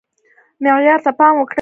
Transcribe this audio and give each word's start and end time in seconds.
معیار 0.63 0.99
ته 1.05 1.11
پام 1.19 1.33
وکړئ 1.37 1.49